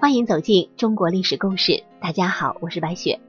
[0.00, 1.84] 欢迎走进中国历史故事。
[2.00, 3.20] 大家好，我是白雪。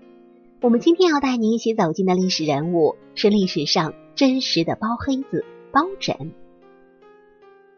[0.62, 5.44] 我们今天要带您一起走进的历史人物是历史上真实的包黑子
[5.74, 6.31] 包拯。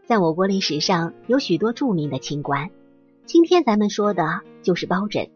[0.05, 2.69] 在我国历史上有许多著名的清官，
[3.25, 5.27] 今天咱们说的就是包拯。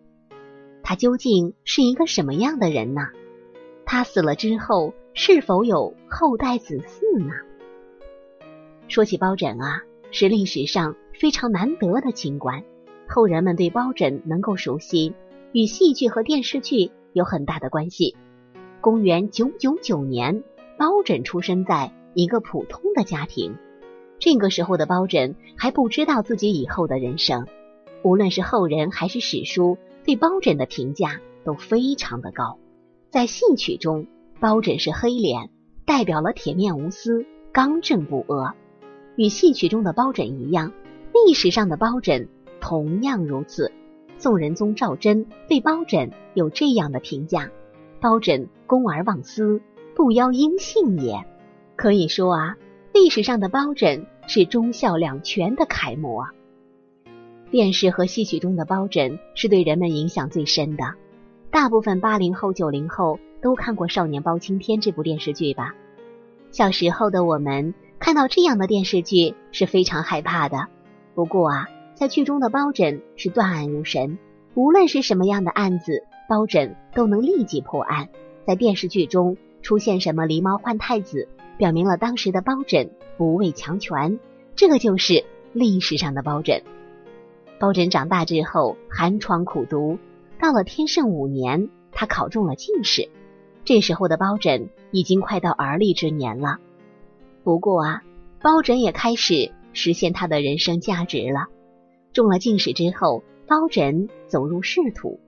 [0.83, 3.07] 他究竟是一个什么样的人呢？
[3.85, 7.33] 他死了之后是否有后代子嗣呢？
[8.87, 12.63] 说起包拯啊，是历史上非常难得的清官。
[13.07, 15.13] 后人们对包拯能够熟悉，
[15.51, 18.15] 与戏剧和电视剧有很大的关系。
[18.81, 20.43] 公元九九九年，
[20.77, 23.55] 包拯出生在一个普通的家庭。
[24.19, 27.47] 这个时候的包拯还不知道自己以后的人生。
[28.03, 32.59] 无论是后人还是史书，对包拯的评价都非常的高。
[33.09, 34.05] 在戏曲中，
[34.39, 35.49] 包拯是黑脸，
[35.85, 38.55] 代表了铁面无私、刚正不阿。
[39.15, 40.71] 与戏曲中的包拯一样，
[41.25, 42.27] 历史上的包拯。
[42.59, 43.71] 同样如此，
[44.17, 47.51] 宋仁宗赵祯对包拯有这样的评价：
[48.01, 49.61] 包拯公而忘私，
[49.95, 51.25] 不邀阴性也。
[51.75, 52.57] 可以说啊，
[52.93, 56.25] 历史上的包拯是忠孝两全的楷模。
[57.51, 60.95] 电视和戏曲中的包拯是对人们影响最深的。
[61.51, 65.75] 大部分八零后、九零后都看过《少年包青天》这部电视剧吧？
[66.51, 70.67] 小时候的我们看到这样的电视剧是非常害怕的。
[71.13, 71.69] 不过啊。
[71.97, 74.19] 在剧中的包拯是断案如神，
[74.53, 78.07] 无论是什么样的案子，包拯都能立即破案。
[78.45, 84.19] 在电视剧中出现什么狸猫换太子，表明了当时的包拯不畏强权，
[84.55, 86.61] 这个就是历史上的包拯。
[87.57, 89.97] 包拯长大之后寒窗苦读，
[90.39, 93.09] 到了天圣五年，他考中了进士。
[93.65, 96.59] 这时候的包拯已经快到而立之年了。
[97.43, 98.03] 不过啊，
[98.39, 101.47] 包拯也开始实现他的人生价值了。
[102.17, 105.19] 中了进士之后，包拯走入仕途。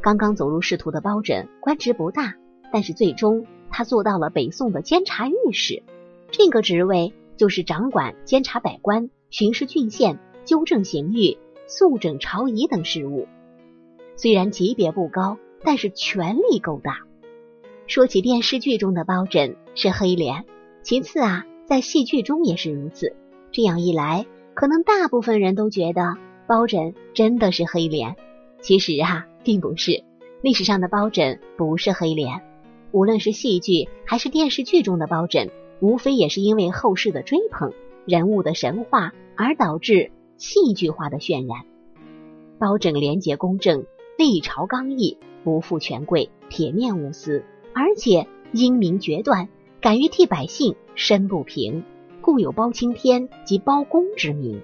[0.00, 2.34] 刚刚走入仕途的包拯，官职不大，
[2.72, 5.84] 但是最终他做到了北宋的监察御史。
[6.32, 11.38] 这个职位就是掌管监察百官、巡视郡县、纠正刑狱、
[11.68, 13.28] 肃整朝仪等事务。
[14.16, 17.02] 虽然级别不高，但是权力够大。
[17.86, 20.44] 说起电视剧中的包拯是黑脸，
[20.82, 23.14] 其次啊，在戏剧中也是如此。
[23.52, 24.26] 这样一来。
[24.56, 26.16] 可能大部分人都觉得
[26.48, 28.16] 包拯真的是黑脸，
[28.62, 30.02] 其实啊，并不是。
[30.40, 32.40] 历史上的包拯不是黑脸，
[32.90, 35.50] 无论是戏剧还是电视剧中的包拯，
[35.80, 37.74] 无非也是因为后世的追捧、
[38.06, 41.66] 人物的神话而导致戏剧化的渲染。
[42.58, 43.84] 包拯廉洁公正、
[44.16, 49.50] 立朝刚毅、不负权贵、铁面无私，而且英明决断，
[49.82, 51.84] 敢于替百姓申不平。
[52.26, 54.60] 故有包青天及包公之名，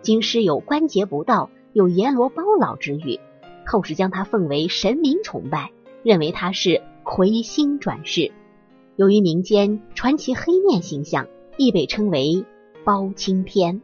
[0.00, 3.18] 京师有关节不到，有阎罗包老之誉。
[3.66, 5.72] 后世将他奉为神明崇拜，
[6.04, 8.30] 认为他是魁星转世。
[8.94, 11.26] 由于民间传奇黑面形象，
[11.56, 12.44] 亦被称为
[12.84, 13.82] 包青天。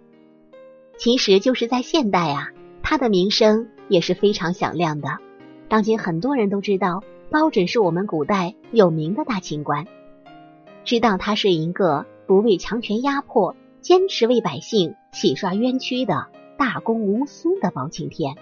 [0.96, 5.08] 其实就是在现代啊，他的名声也是非常响亮的。
[5.68, 9.88] 当今很多人都知道，包拯是我们古代有名的大清官，
[10.84, 12.06] 知道他是一个。
[12.26, 16.26] 不畏强权压迫，坚持为百姓洗刷冤屈的
[16.58, 18.34] 大公无私的包青天，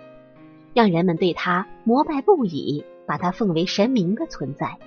[0.73, 4.79] 让人们对他膜拜不已，把他奉为神明的存在。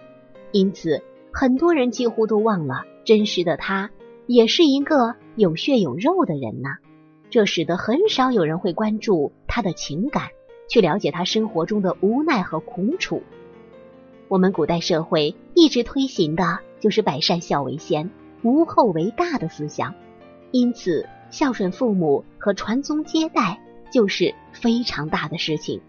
[0.51, 3.91] 因此，很多人几乎都忘了真实的他
[4.25, 6.77] 也是一个有血有肉的人呐。
[7.29, 10.29] 这使得很少有人会关注他的情感，
[10.67, 13.21] 去了解他生活中的无奈和苦楚。
[14.27, 18.09] 我们古代社会一直推行的就是百善孝为先。
[18.47, 19.93] 无后为大的思想，
[20.51, 23.59] 因此孝顺父母和传宗接代
[23.91, 25.81] 就是非常大的事情。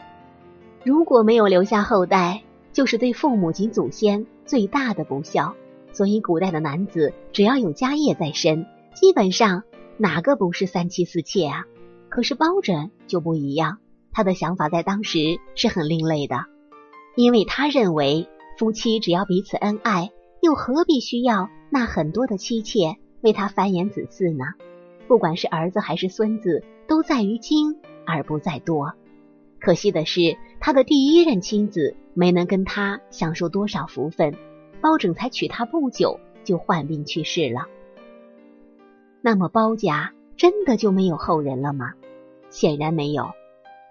[0.84, 2.42] 如果没有留下后代，
[2.72, 5.54] 就是对父母及祖先最大的不孝。
[5.92, 9.62] 所以，古代的男子只要有家业在身，基本上
[9.97, 11.65] 哪个不是三妻四妾啊？
[12.09, 13.78] 可是包拯就不一样，
[14.12, 16.44] 他的想法在当时是很另类的，
[17.15, 18.28] 因为他认为
[18.59, 20.10] 夫妻只要彼此恩爱，
[20.48, 21.50] 又何必需要？
[21.68, 24.47] 那很多的妻妾为他繁衍子嗣呢，
[25.06, 28.95] 不管是儿子还是孙子，都在于精而不在多。
[29.60, 34.34] 可惜的是，他的第一任妻子没能跟他享受多少福分，
[34.80, 37.66] 包拯才娶她不久就患病去世了。
[39.21, 41.92] 那么包家真的就没有后人了吗？
[42.48, 43.33] 显然没有，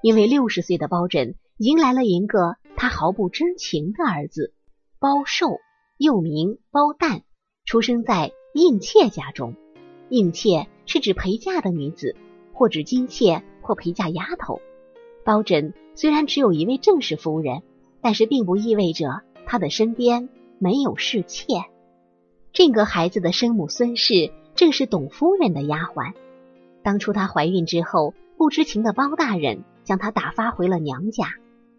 [0.02, 4.56] 因为六十岁的包拯迎来了一个他毫不知情的儿子
[4.98, 5.60] 包寿，
[5.98, 7.22] 又名包旦。
[7.66, 9.56] 出生在应妾家中，
[10.10, 12.16] 应妾是指陪嫁的女子，
[12.54, 14.62] 或指金妾或陪嫁丫头。
[15.26, 17.62] 包拯虽然只有一位正室夫人，
[18.02, 20.30] 但是并不意味着他的身边
[20.60, 21.66] 没有侍妾。
[22.54, 26.14] 这个孩子的生母孙氏正是董夫人的丫鬟。
[26.84, 31.26] 当初她怀孕之后，不知情的包大人将她打发回了娘家。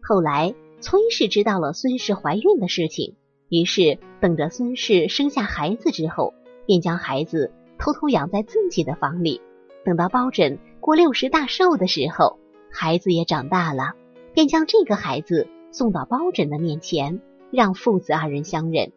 [0.03, 3.17] 后来崔氏知道了孙氏怀孕的事情，
[3.49, 6.35] 于是等着孙氏生下孩子之后，
[6.67, 9.41] 便将孩子偷偷养在自己的房里。
[9.85, 12.39] 等到包拯过六十大寿的时候，
[12.71, 13.95] 孩子也长大了，
[14.35, 18.93] 便将这个孩子送到包拯的面前，让父子二人相认。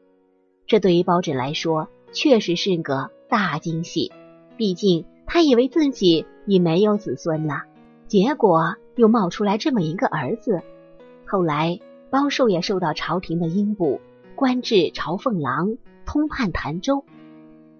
[0.68, 4.12] 这对于包拯来说，确实是个大惊喜。
[4.57, 7.63] 毕竟他以为自己已没有子孙了，
[8.07, 10.62] 结果又冒出来这么一个儿子。
[11.25, 14.01] 后来包寿也受到朝廷的荫补，
[14.42, 17.06] 官至朝奉郎，通判潭州。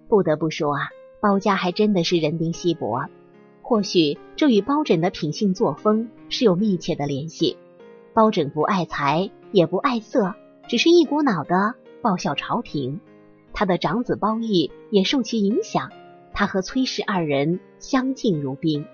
[0.06, 3.06] 不得不说啊，包家还真的是人丁稀薄。
[3.62, 7.56] 或许这与包拯的品性作风是有密切的联系。
[8.14, 10.36] 包拯不爱财，也不爱色，
[10.68, 13.00] 只是一股脑的报效朝廷。
[13.52, 15.90] 他的长子包义也受其影响，
[16.32, 18.84] 他和崔氏二人相敬如宾，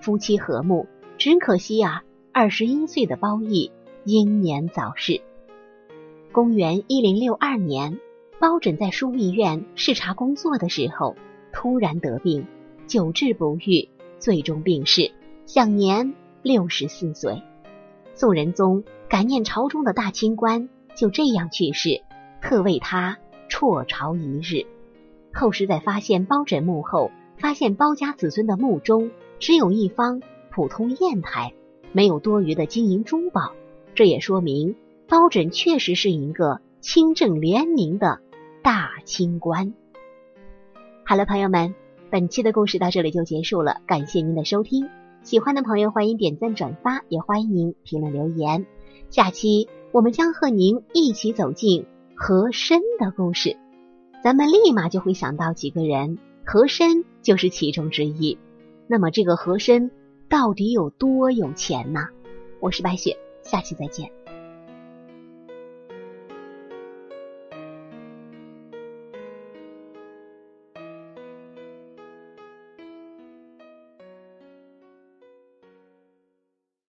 [0.00, 0.86] 夫妻和睦。
[1.18, 3.70] 只可惜啊，二十一岁的包义
[4.06, 5.20] 英年早逝。
[6.32, 7.98] 公元一零六二年，
[8.38, 11.16] 包拯在枢密院视察工作的时候，
[11.52, 12.46] 突然得病，
[12.86, 13.88] 久治不愈。
[14.18, 15.12] 最终病逝，
[15.46, 17.40] 享年六十四岁。
[18.14, 22.02] 宋仁宗感念朝中的大清官就这样去世，
[22.42, 23.16] 特为他
[23.48, 24.66] 辍朝一日。
[25.32, 30.20] 后世在发现包拯墓后，发现包家子孙的墓中只有一方
[30.50, 31.54] 普通砚台，
[31.92, 33.52] 没有多余的金银珠宝。
[33.94, 34.74] 这也说明
[35.08, 38.20] 包拯确实是一个清正廉明的
[38.62, 39.72] 大清官。
[41.04, 41.74] 好了，朋友们。
[42.10, 44.88] 本期的故事到这里就结束了，感谢您的收听。
[45.22, 48.64] 喜欢的朋友欢迎点赞转发，也欢迎您评论留言。
[49.10, 51.84] 下期我们将和您一起走进
[52.14, 53.58] 和珅的故事，
[54.24, 58.38] 咱们立马就会想到几个人，和珅就是其中之一。
[58.86, 59.90] 那么这个和珅
[60.30, 62.08] 到底有多有钱呢？
[62.60, 64.10] 我是白雪，下期再见。